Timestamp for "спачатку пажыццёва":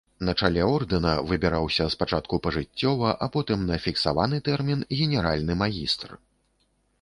1.95-3.11